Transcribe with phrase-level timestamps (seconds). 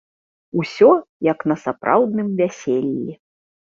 [0.61, 0.89] Усё,
[1.31, 3.11] як на сапраўдным вяселлі!